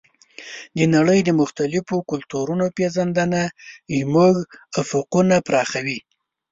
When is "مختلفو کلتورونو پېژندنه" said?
1.41-3.41